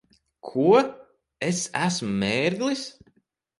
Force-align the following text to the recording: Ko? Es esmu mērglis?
Ko? 0.47 0.63
Es 1.49 1.61
esmu 1.83 2.11
mērglis? 2.25 2.85